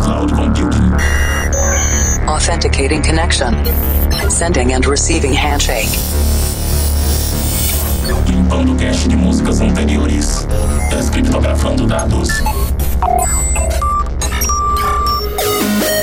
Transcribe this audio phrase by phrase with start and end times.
[0.00, 0.92] cloud computing.
[2.28, 3.54] Authenticating connection.
[4.28, 5.88] Sending and receiving handshake.
[8.26, 10.46] Limpando cache de músicas anteriores.
[10.90, 12.28] Descriptografando dados.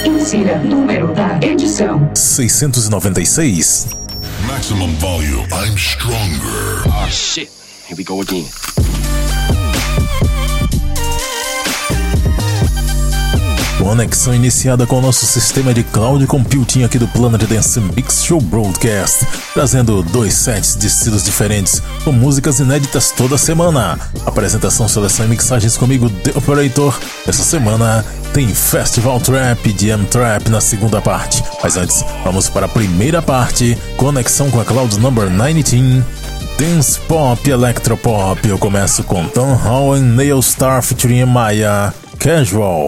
[0.06, 3.88] Insira número da edição: 696.
[4.48, 5.48] Maximum volume.
[5.52, 6.84] I'm stronger.
[6.88, 7.50] Oh shit.
[7.88, 8.46] Here we go again.
[13.86, 18.42] Conexão iniciada com o nosso sistema de cloud computing aqui do Planet Dance Mix Show
[18.42, 24.00] Broadcast, trazendo dois sets de estilos diferentes, com músicas inéditas toda semana.
[24.26, 27.00] Apresentação, seleção e mixagens comigo, The Operator.
[27.28, 28.04] Essa semana
[28.34, 31.44] tem Festival Trap e DM Trap na segunda parte.
[31.62, 36.04] Mas antes, vamos para a primeira parte, conexão com a Cloud Number 19.
[36.58, 38.50] Dance Pop Electropop.
[38.50, 41.94] Eu começo com Tom Hall e Nail Star featuring Maya.
[42.18, 42.88] Casual.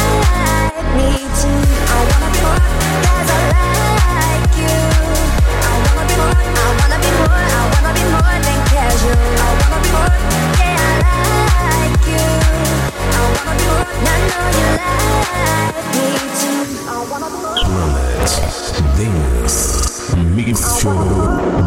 [18.31, 20.93] This Mixture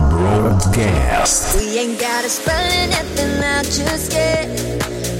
[0.09, 1.57] Broadcast.
[1.59, 4.49] We ain't gotta spell anything out just yet.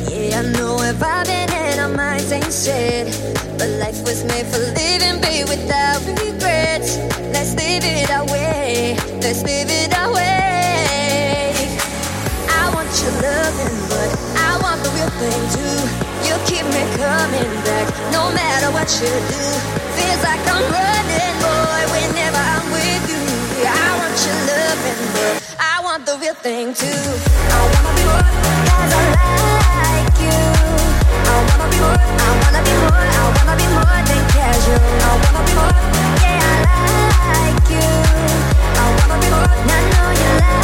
[0.09, 3.13] Yeah, I know we're vibing and our minds ain't shit.
[3.59, 6.97] But life was made for living, be without regrets.
[7.35, 8.97] Let's live it our way.
[9.21, 11.53] Let's live it our way.
[12.49, 14.11] I want your loving, but
[14.49, 15.54] I want the real thing
[17.35, 17.87] coming back.
[18.13, 19.43] No matter what you do,
[19.97, 21.83] feels like I'm running, boy.
[21.95, 23.23] Whenever I'm with you,
[23.67, 27.03] I want your loving, but I want the real thing too.
[27.55, 28.29] I wanna be more,
[28.71, 29.05] cause I
[29.83, 30.41] like you.
[31.31, 34.81] I wanna be more, I wanna be more, I wanna be more than casual.
[35.07, 35.75] I wanna be more,
[36.23, 37.89] yeah, I like you.
[38.83, 40.64] I wanna be more, I know you like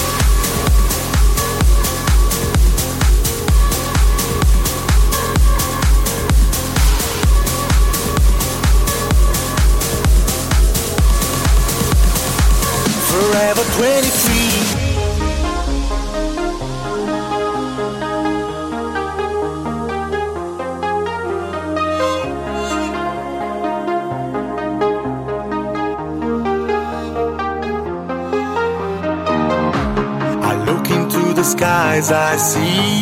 [32.01, 33.01] see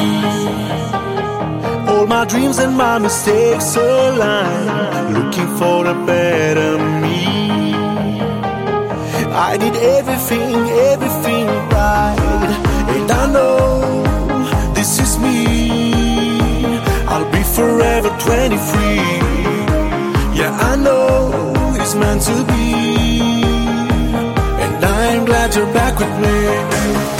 [1.88, 7.74] all my dreams and my mistakes align, looking for a better me.
[9.31, 10.56] I did everything,
[10.92, 12.18] everything right,
[12.96, 16.80] and I know this is me.
[17.07, 18.60] I'll be forever 23.
[20.40, 22.74] Yeah, I know it's meant to be,
[24.63, 27.19] and I'm glad you're back with me.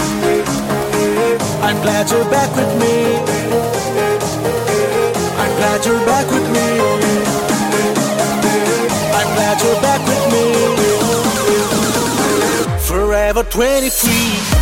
[1.70, 3.14] I'm glad you're back with me.
[5.38, 6.80] I'm glad you're back with me.
[9.14, 10.46] I'm glad you're back with me.
[12.88, 14.60] Forever 23.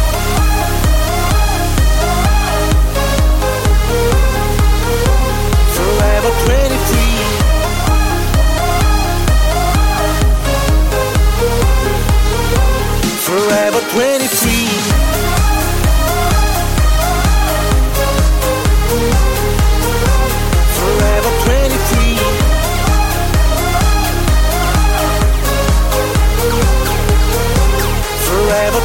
[5.78, 6.98] forever 23
[13.24, 14.37] Forever 23.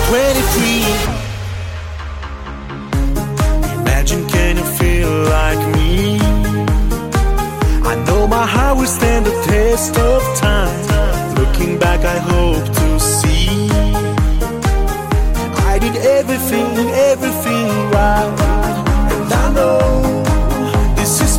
[0.07, 0.83] Forever 23.
[3.81, 6.19] Imagine can you feel like me?
[7.83, 11.35] I know my heart will stand the test of time.
[11.35, 13.69] Looking back, I hope to see.
[15.71, 18.31] I did everything, everything right.
[19.13, 20.23] And I know
[20.95, 21.33] this is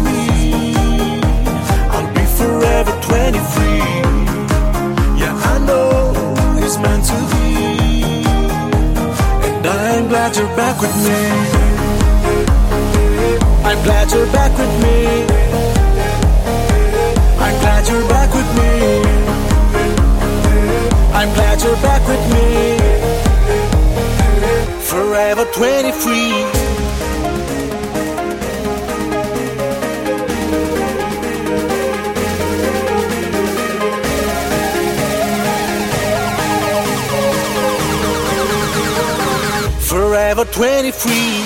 [10.57, 11.15] back with me.
[13.65, 15.25] I'm glad you're back with me.
[17.39, 19.03] I'm glad you're back with me.
[21.13, 22.79] I'm glad you're back with me.
[24.81, 26.54] Forever 23.
[40.55, 41.44] 23.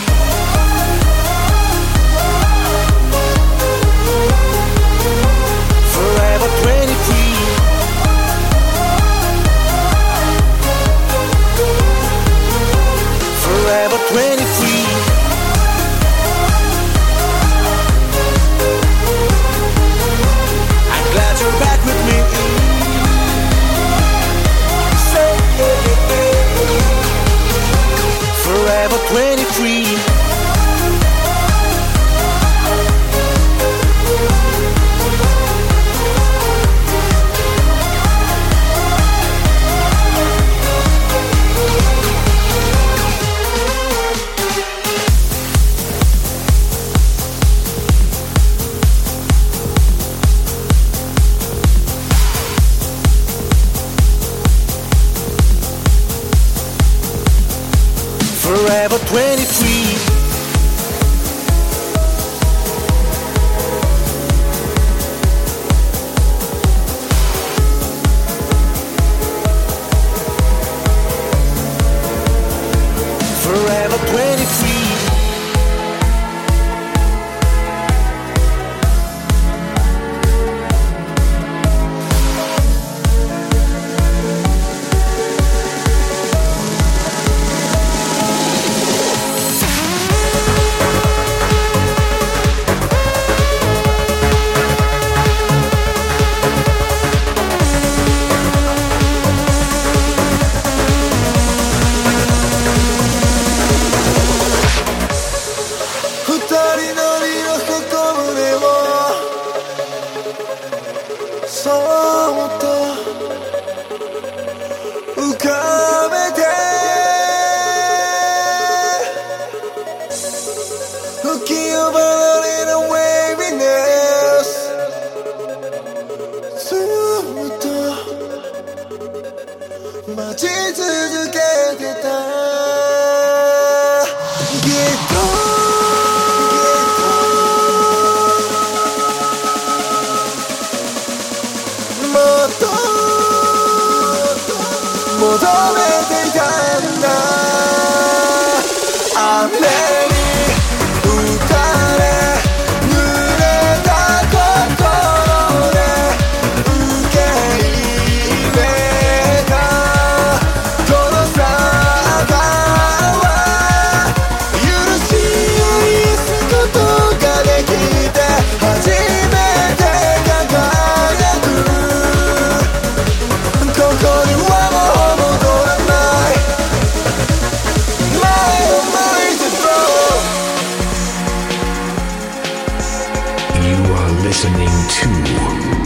[184.41, 185.09] Listening to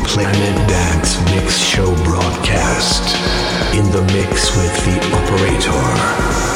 [0.07, 3.17] Planet Dance Mix Show broadcast
[3.75, 6.52] in the mix with the operator.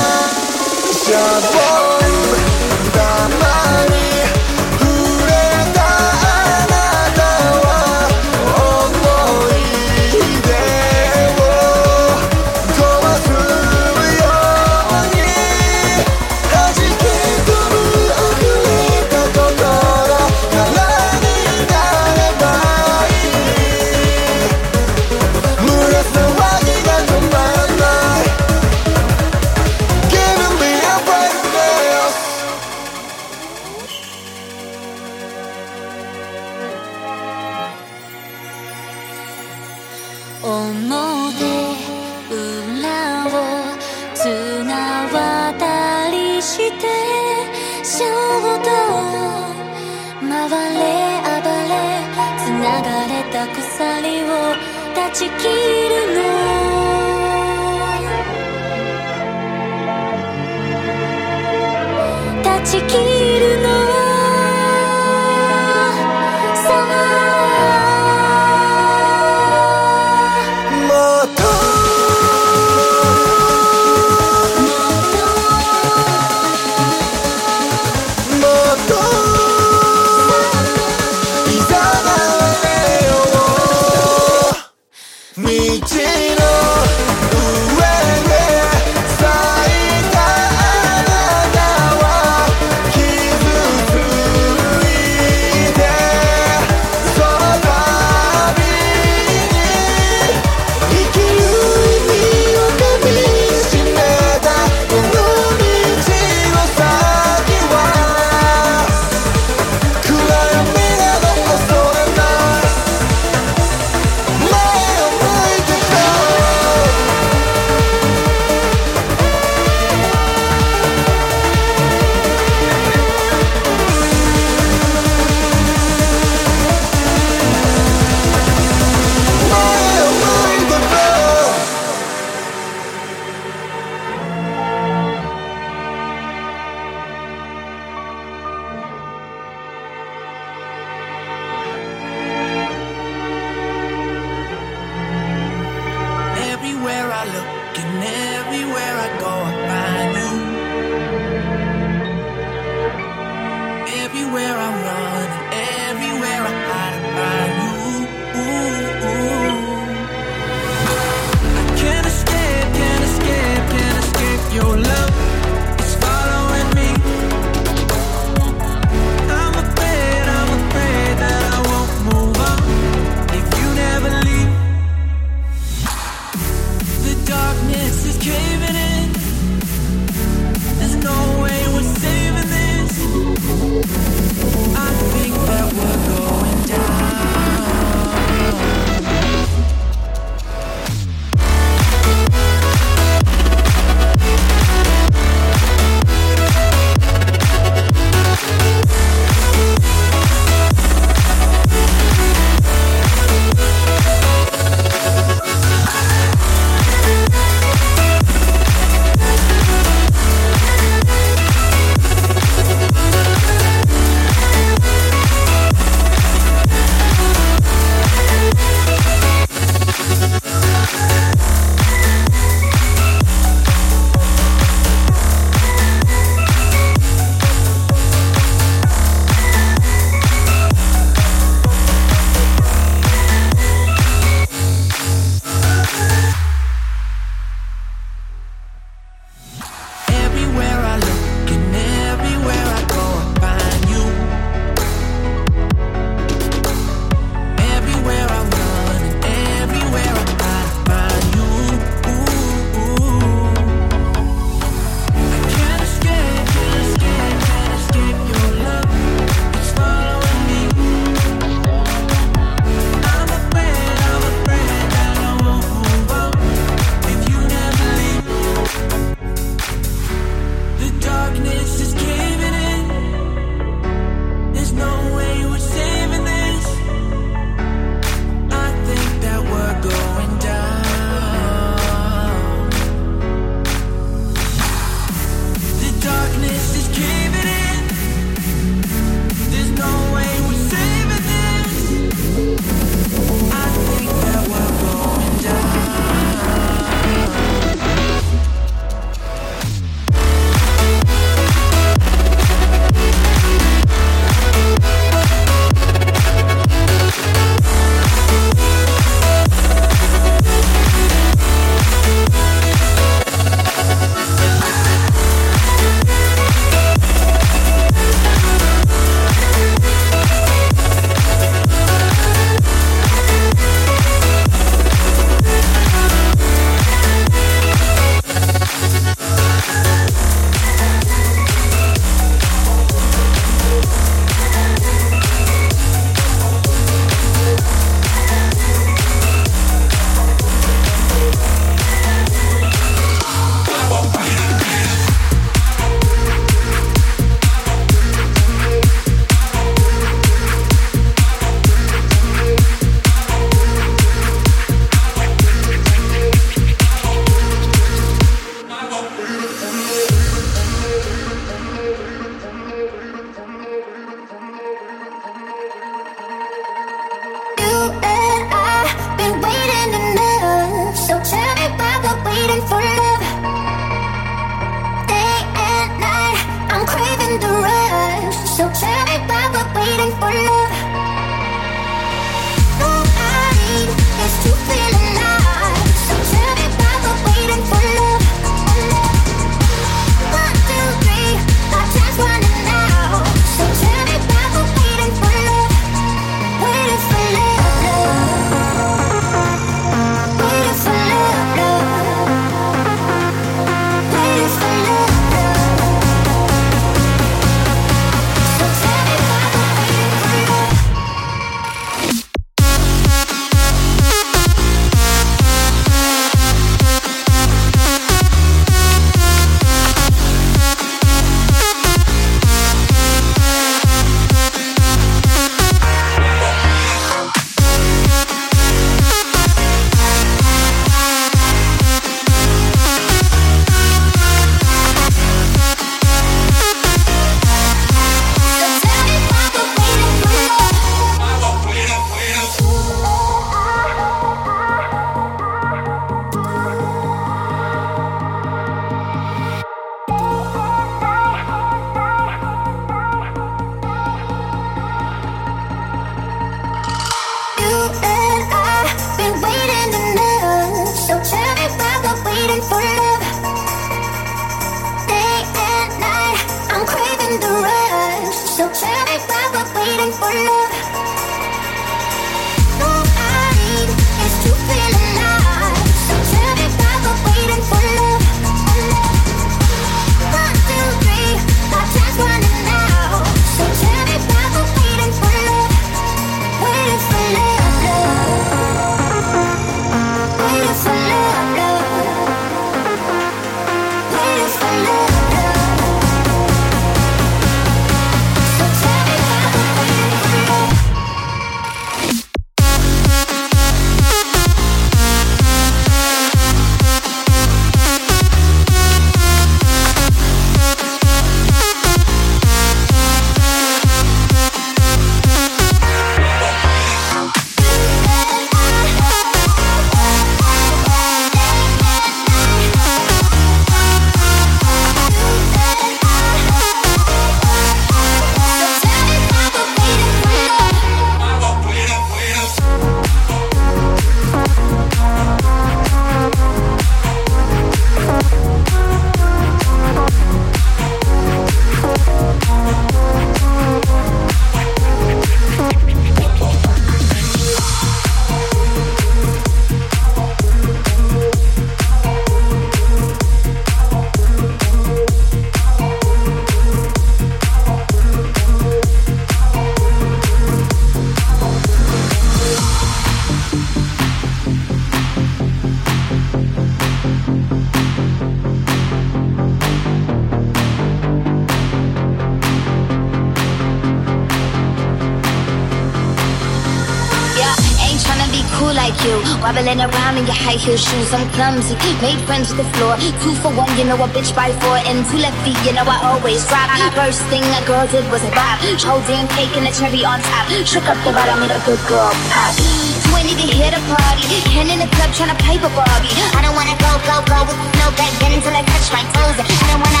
[580.76, 581.74] Shoes, I'm clumsy.
[582.02, 582.96] Made friends with the floor.
[583.22, 584.76] Two for one, you know a bitch by four.
[584.84, 586.68] And two left feet, you know I always drop.
[586.92, 588.60] First thing a girl did was a bop.
[589.06, 590.50] Damn cake and a cherry on top.
[590.66, 592.97] Shook up the bottom, made a good girl pop.
[593.28, 594.24] 20 to hit a party.
[594.48, 596.08] Ken in the club trying to pipe a Barbie.
[596.32, 599.36] I don't wanna go, go, go with no back then until I touch my toes.
[599.36, 600.00] I don't wanna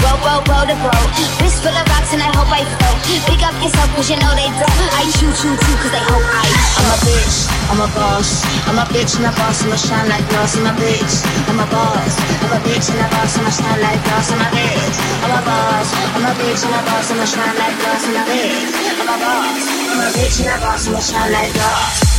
[0.00, 1.08] roll, roll, roll the boat.
[1.44, 2.96] Wrist full of rocks and I hope I float.
[3.28, 4.88] Pick up yourself cause you know they don't.
[4.96, 6.48] I choo choo choo cause they hope I
[6.80, 7.36] I'm a bitch,
[7.68, 8.40] I'm a boss.
[8.64, 10.56] I'm a bitch and a boss, I'ma shine like glass.
[10.56, 11.14] I'm a bitch,
[11.52, 12.14] I'm a boss.
[12.40, 14.32] I'm a bitch and a boss, I'ma shine like glass.
[14.32, 15.88] I'm a bitch, I'm a boss.
[16.16, 18.04] I'm a bitch and a boss, I'ma shine like glass.
[18.08, 19.60] I'm a bitch, I'm a boss.
[19.92, 22.11] I'm a bitch and a boss, I'ma shine like glass.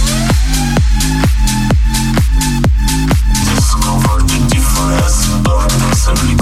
[4.94, 6.33] Difference of this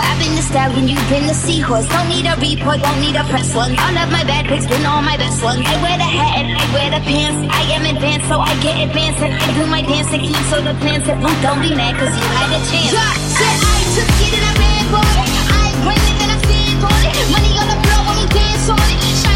[0.00, 1.88] I've been the stallion, you've been the seahorse.
[1.88, 3.76] Don't need a report, don't need a press one.
[3.76, 5.60] All of my bad pics been all my best ones.
[5.66, 7.40] I wear the hat and I wear the pants.
[7.52, 9.20] I am advanced, so I get advanced.
[9.20, 12.12] And I do my dance and keep so the plans that don't be mad, cause
[12.14, 12.92] you had a chance.
[12.94, 15.28] Yeah, said I took it and I ran for it.
[15.50, 17.14] I bring it and I stand for it.
[17.34, 19.31] Money on the floor we dance on it.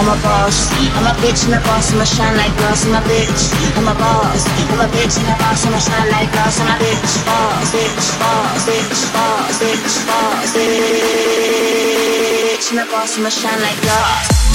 [0.00, 3.00] I'm a boss, I'm a bitch and a boss, I'ma shine like glass, I'm a
[3.04, 6.72] bitch, I'm a boss, I'm a bitch and a boss, I'ma shine like glass, I'm
[6.72, 11.20] a bitch, boss, bitch, boss, bitch, boss, bitch, boss, bitch,
[12.70, 14.49] and a boss, I'ma shine like glass.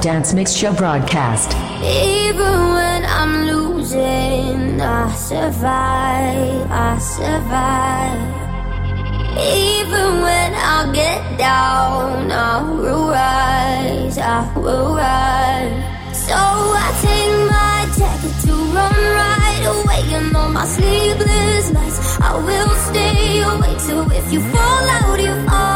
[0.00, 1.52] Dance Mix Show broadcast.
[1.82, 8.42] Even when I'm losing, I survive, I survive.
[9.38, 16.16] Even when I get down, I will rise, I will rise.
[16.26, 22.74] So I take my jacket to run right away, and my sleepless nights, I will
[22.88, 23.80] stay awake.
[23.80, 25.71] So if you fall out, you fall.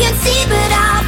[0.00, 0.99] can see, but I.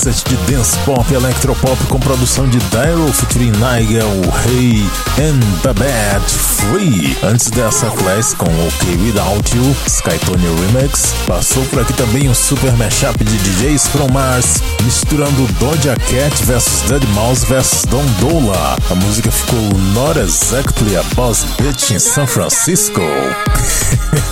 [0.00, 4.08] set de dance pop e electropop com produção de Dyro featuring Nigel,
[4.46, 4.82] Hey
[5.18, 7.18] and Babette Free.
[7.22, 12.72] Antes dessa class com OK Without You, Skytone Remix, passou por aqui também um super
[12.78, 18.78] mashup de DJs from Mars, misturando Doja Cat vs Dead Mouse vs Don Dola.
[18.90, 19.60] A música ficou
[19.92, 23.02] Not Exactly a Boss Bitch in San Francisco.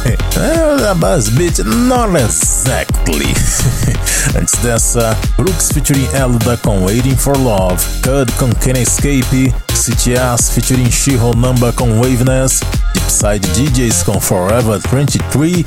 [1.01, 3.27] Boss Bitch, not exactly.
[4.38, 9.55] Antes dessa, Brooks featuring Elda com Waiting for Love, Cud com Can Escape,
[10.21, 12.61] Ass featuring Shiro Number com Waveness,
[12.94, 15.64] Deepside DJs com Forever 23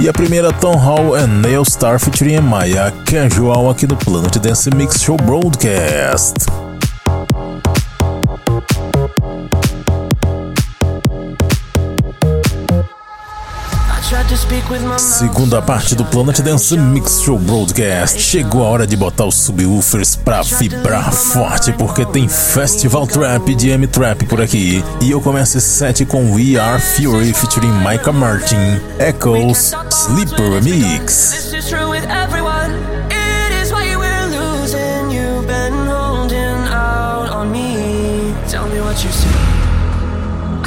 [0.00, 4.70] e a primeira Tom Hall and Nail Star featuring Maya Casual aqui no Planet Dance
[4.74, 6.65] Mix Show Broadcast.
[14.98, 18.20] Segunda parte do Planet Dance Mix Show Broadcast.
[18.20, 23.70] Chegou a hora de botar os subwoofers pra vibrar forte, porque tem Festival Trap de
[23.70, 24.84] M-Trap por aqui.
[25.02, 31.50] E eu começo esse set com We Are Fury featuring Micah Martin, Echoes, Sleeper Mix.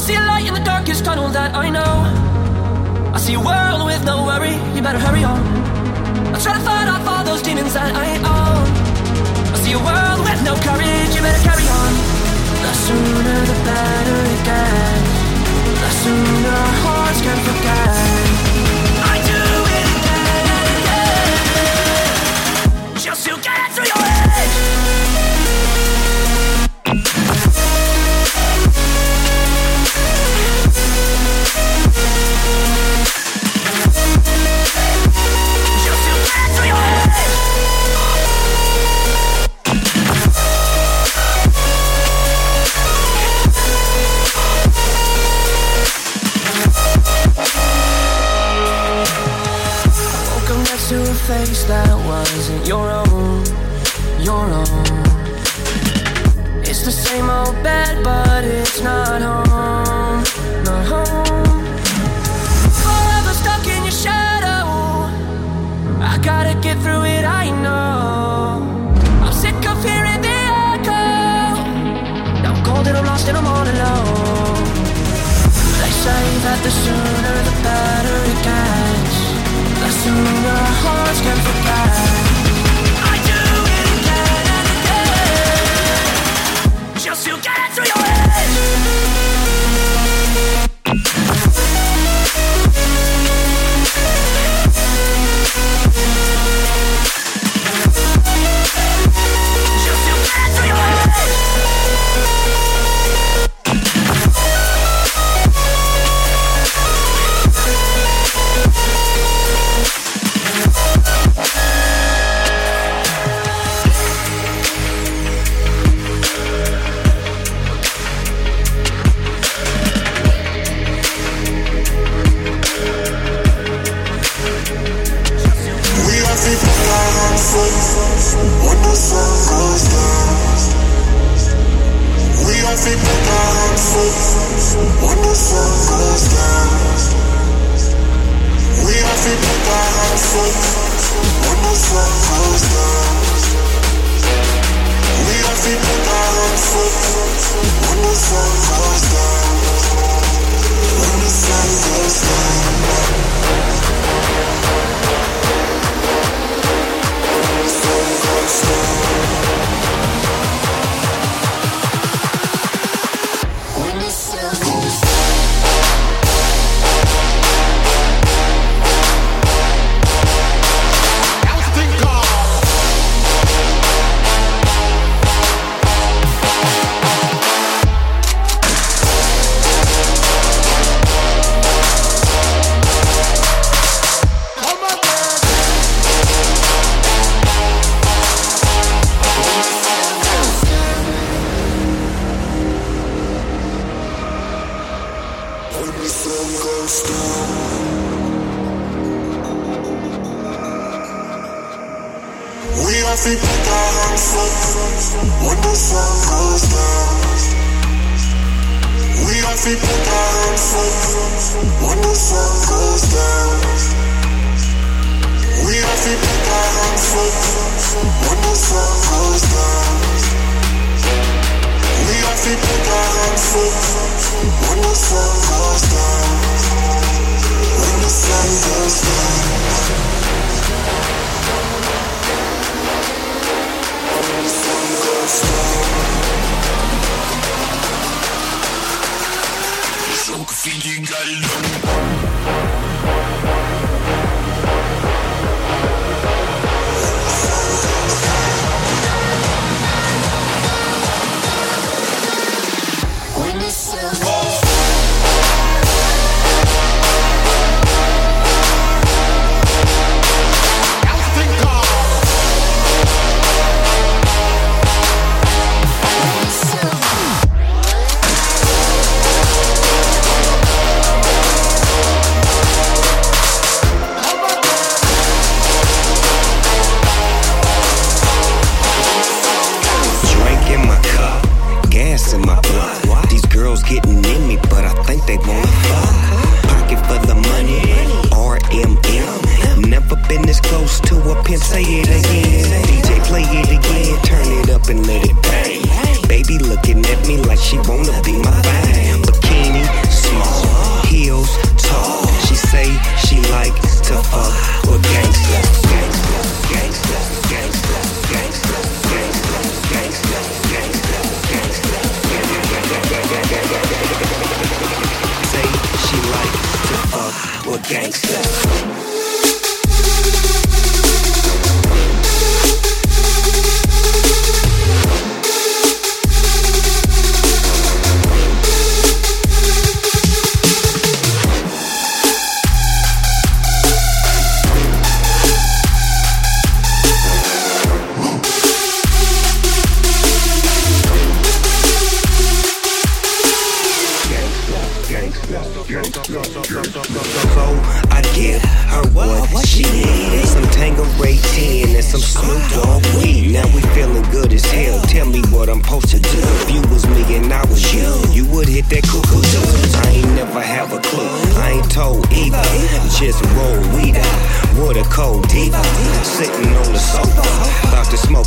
[0.10, 2.09] Me light tunnel that I know.
[3.20, 5.44] I see a world with no worry, you better hurry on.
[6.34, 8.64] I try to fight off all those demons that I own.
[9.52, 11.92] I see a world with no courage, you better carry on.
[12.64, 15.12] The sooner the better it gets.
[15.84, 18.29] The sooner our hearts can forget.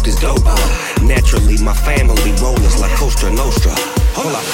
[0.03, 1.03] smoke this dope.
[1.03, 3.73] Naturally, my family rollers like Costa Nostra.
[4.15, 4.45] Hold up.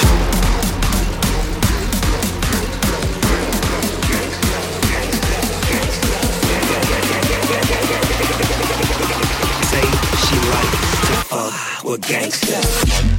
[9.64, 9.86] Say
[10.26, 13.17] she likes to fuck with gangsters.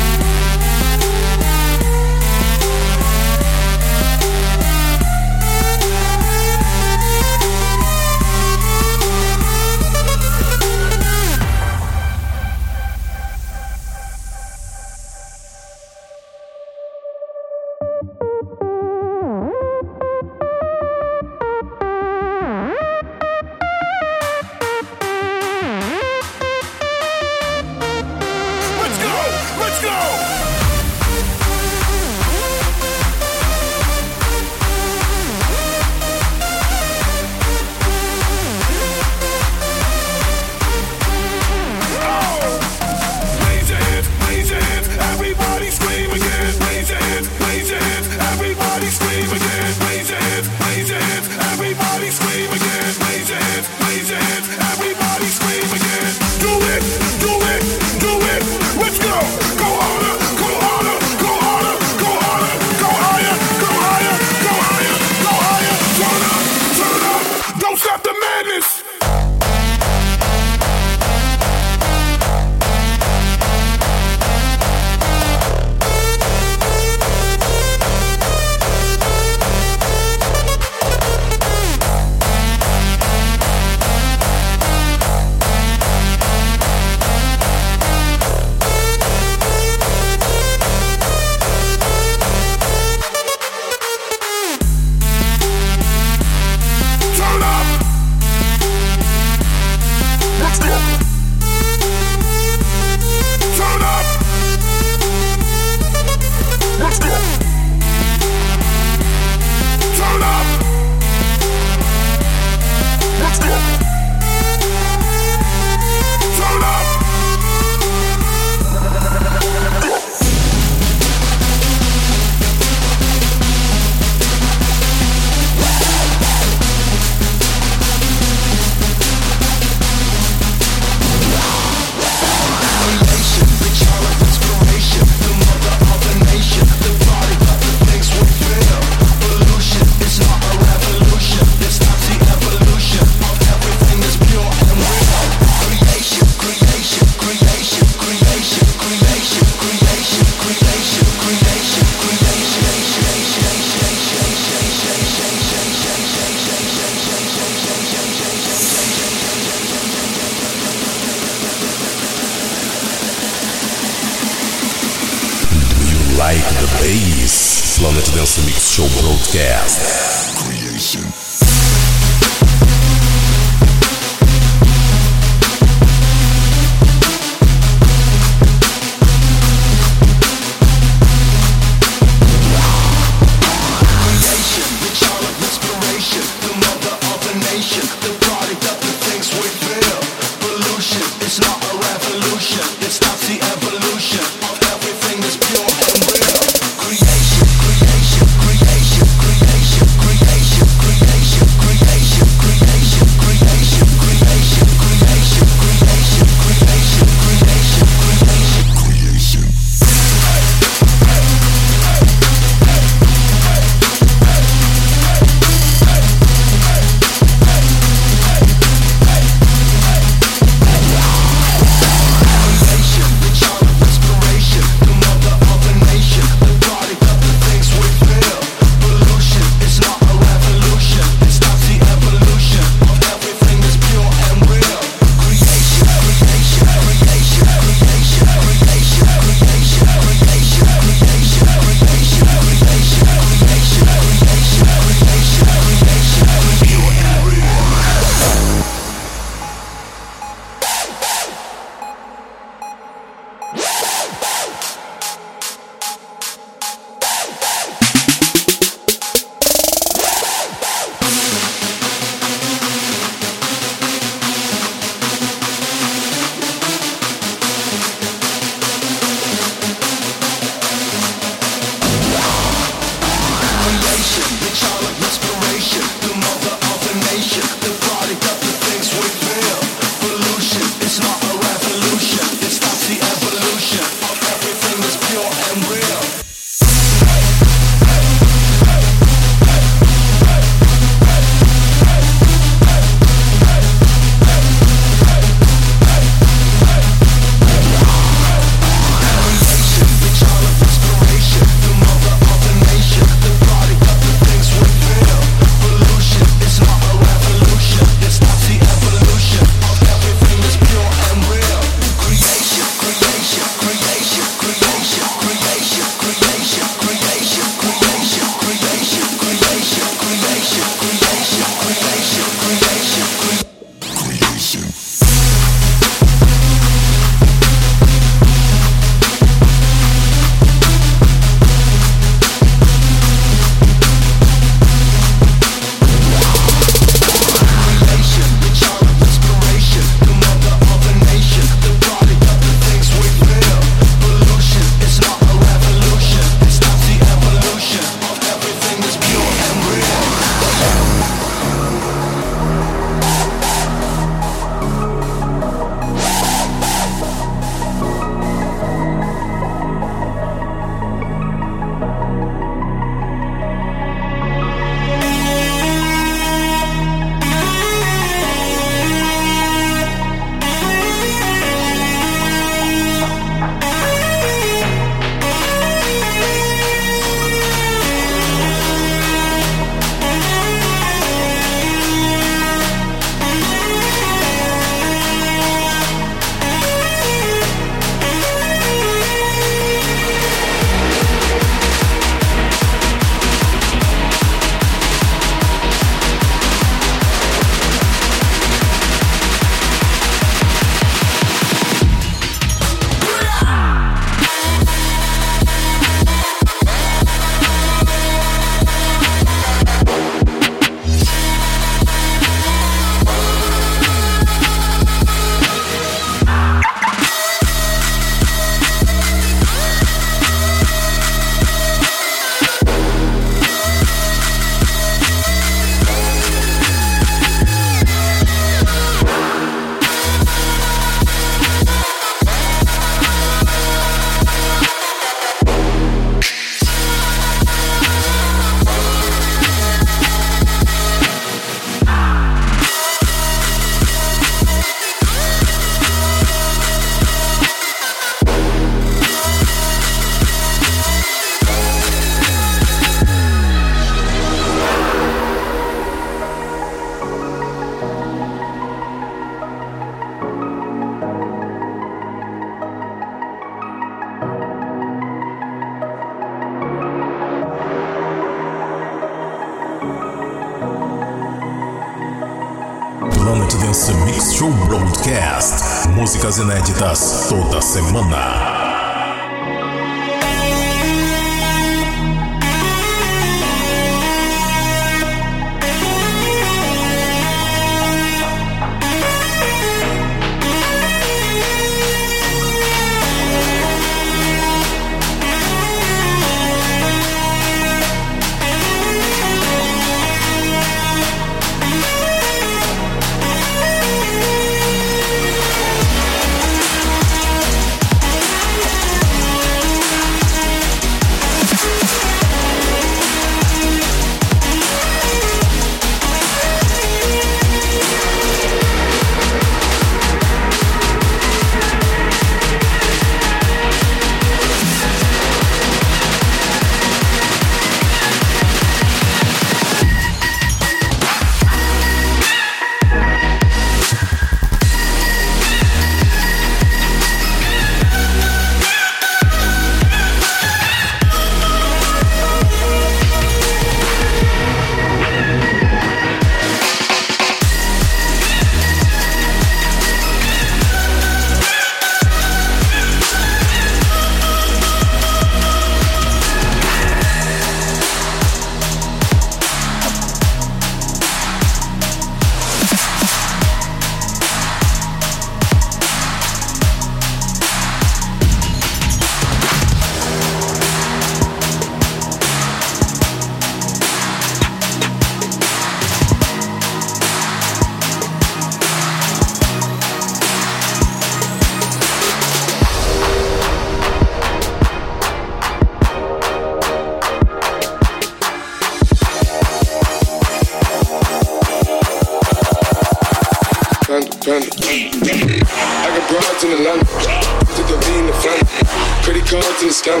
[599.36, 600.00] come out in the scam.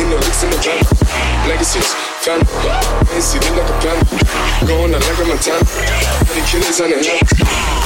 [0.00, 0.80] In the licks in the drum.
[1.48, 1.92] Legacies,
[2.24, 2.40] fam.
[3.06, 3.98] Fancy, look like a plan.
[4.66, 5.60] Going out like a Montana.
[6.24, 7.20] Honey killers on the hill.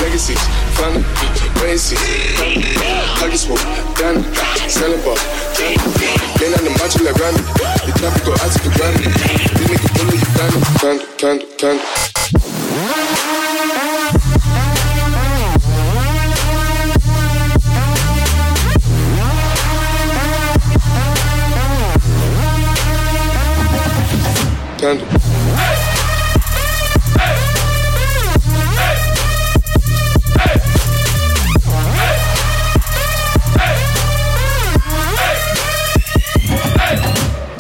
[0.03, 0.43] Legacies,
[0.79, 1.03] fam.
[1.59, 1.97] Fancy.
[3.19, 3.61] Huggy swoop,
[3.99, 4.23] Dan.
[4.69, 5.19] Selling ball,
[5.59, 5.75] Dan.
[6.39, 7.43] Then on the macho like Randy.
[7.87, 9.11] The traffic go out to the granny.
[9.59, 13.40] They make a bullet, you can't, can't, can't, can't.
[24.81, 25.05] Thunder.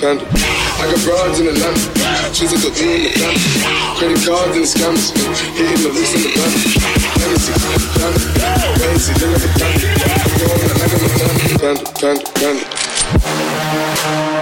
[0.01, 0.25] Panda.
[0.81, 3.37] I got broads in Atlanta, she's a good in the.
[3.99, 4.67] Credit cards and
[5.53, 6.31] hitting the loose in the
[9.29, 9.67] look at the.
[10.25, 11.05] I'm going like I'm
[14.25, 14.40] a.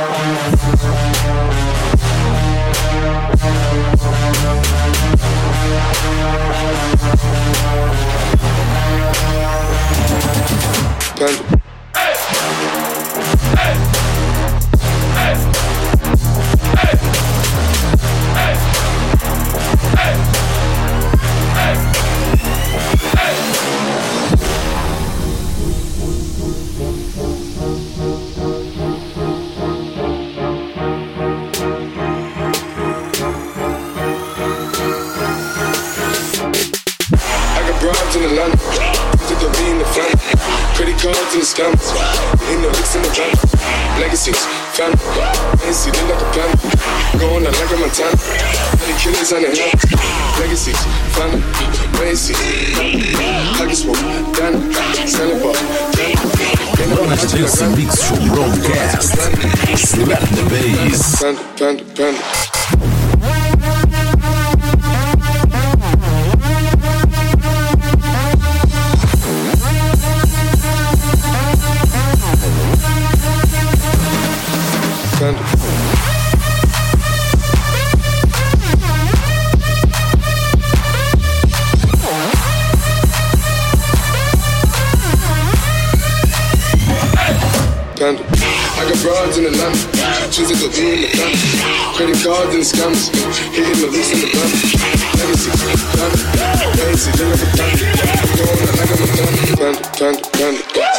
[49.29, 50.41] Niggas on the hill.
[50.41, 50.79] Legacies,
[51.15, 51.43] fun,
[51.97, 52.35] crazy.
[53.57, 53.99] Hug is woke,
[54.35, 54.73] done,
[55.07, 55.57] stand up.
[56.97, 59.17] Buenas tardes, Mix Show Broadcast.
[59.77, 61.21] Slap the bass.
[61.21, 62.58] Panda, panda, panda.
[89.39, 89.77] in the lamp.
[90.33, 91.09] She's a good in the.
[91.95, 93.09] Credit cards and scams.
[93.55, 94.51] Hitting the loose in the bump.
[95.15, 96.11] Legacy, plan.
[96.75, 97.71] Legacy, then I'm a plan.
[98.35, 99.33] Going out like I'm a plan.
[99.55, 100.95] Plan, plan, plan.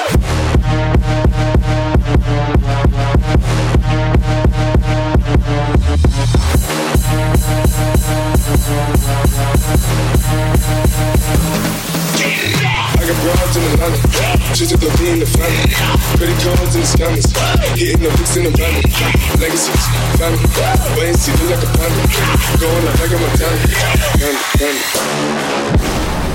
[12.91, 14.38] I got broads in the land.
[14.53, 15.73] Just to be in the family.
[16.17, 17.29] Credit cards and the scammers.
[17.77, 18.81] Hitting the books in the van.
[19.39, 19.85] Legacies,
[20.17, 20.39] family.
[20.97, 22.01] Wait and see, look like a panda.
[22.59, 23.57] Going like a Montana.
[24.17, 26.28] Panda, panda.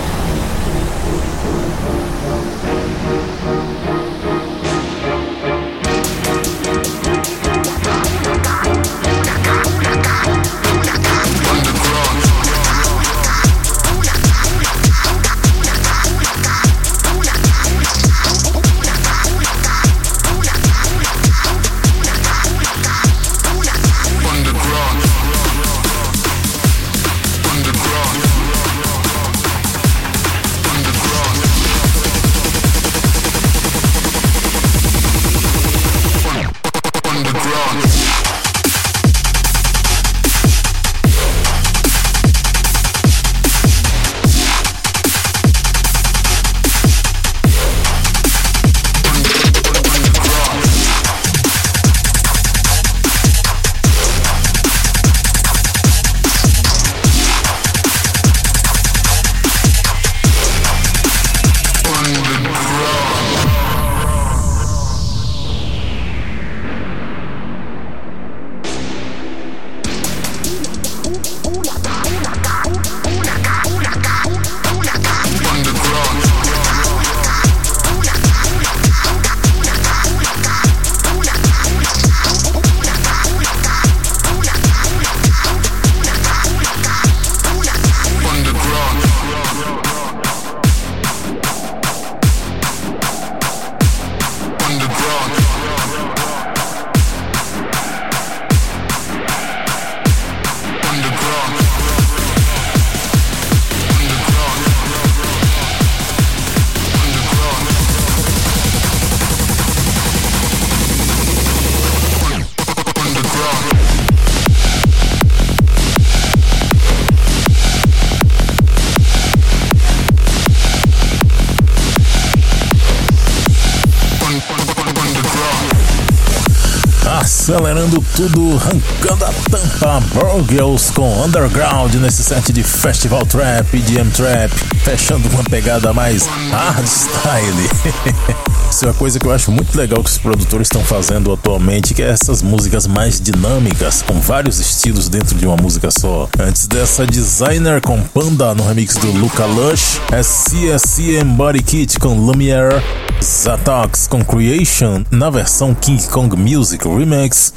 [128.14, 134.52] Tudo, arrancando a tampa, Burgers com Underground nesse set de Festival Trap, EDM Trap,
[134.84, 137.68] fechando uma pegada mais hardstyle.
[138.70, 141.92] Isso é uma coisa que eu acho muito legal que os produtores estão fazendo atualmente,
[141.92, 146.28] que é essas músicas mais dinâmicas, com vários estilos dentro de uma música só.
[146.38, 152.80] Antes dessa, Designer com Panda no remix do Luca Lush, SCSC Body Kit com Lumiere,
[153.22, 157.52] Zatox com Creation na versão King Kong Music Remix,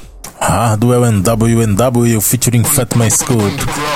[0.48, 3.52] Hardwell and WNW featuring Fatman Scoop,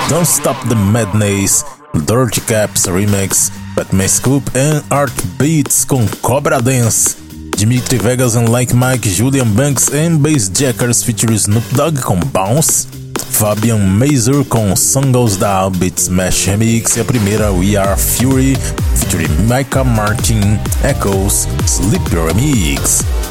[0.10, 1.64] Don't Stop the Madness,
[2.06, 7.16] Dirty Caps Remix, Fatman Scoop and Art Beats com Cobra Dance,
[7.56, 12.86] Dimitri Vegas and Like Mike, Julian Banks and Bass Jackers featuring Snoop Dogg com Bounce,
[13.32, 18.58] Fabian Mazur com Singles da Beat Smash Remix e a primeira We Are Fury
[19.00, 23.31] featuring Micah Martin Echoes Sleep Remix.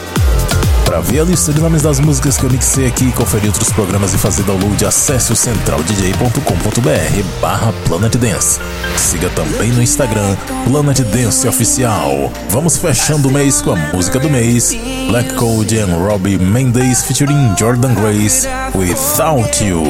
[0.91, 4.12] Para ver a lista de nomes das músicas que eu mixei aqui, conferir outros programas
[4.12, 8.59] e fazer download, acesse o centraldj.com.br barra Planet Dance.
[8.97, 10.36] Siga também no Instagram
[10.68, 12.32] Planet Dance Oficial.
[12.49, 14.76] Vamos fechando o mês com a música do mês,
[15.09, 19.84] Black Code and Robbie Mendes featuring Jordan Grace, Without You.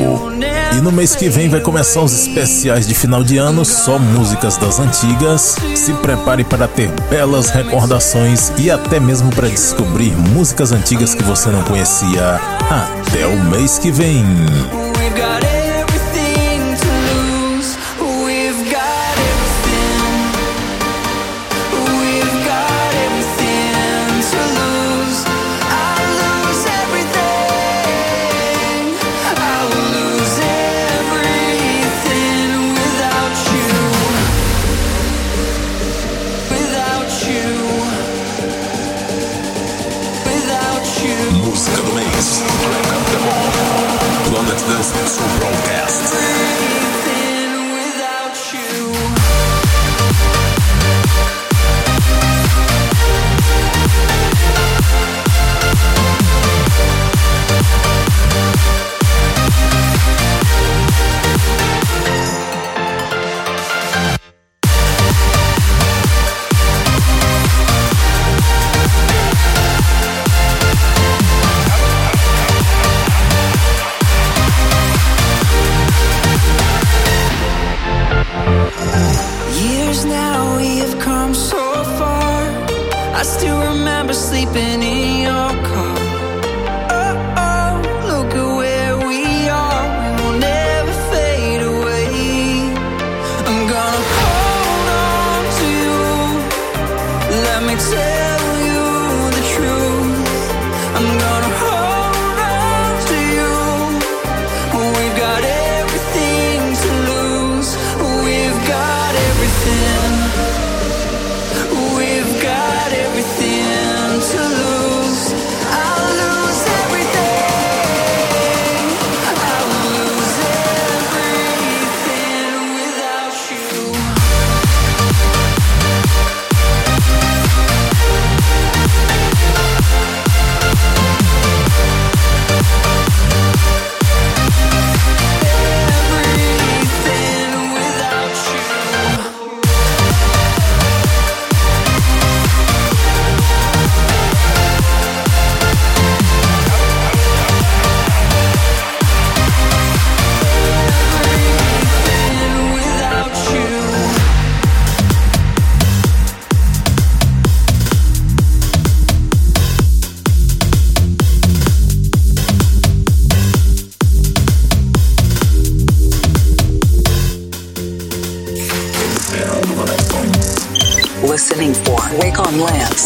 [0.76, 4.58] E no mês que vem vai começar os especiais de final de ano, só músicas
[4.58, 5.56] das antigas.
[5.74, 11.50] Se prepare para ter belas recordações e até mesmo para descobrir músicas antigas que você
[11.50, 12.40] não conhecia.
[12.68, 14.24] Até o mês que vem.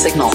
[0.05, 0.34] Signal.